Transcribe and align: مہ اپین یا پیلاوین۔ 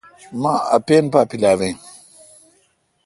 مہ 0.41 0.53
اپین 0.75 1.03
یا 1.13 1.21
پیلاوین۔ 1.29 1.75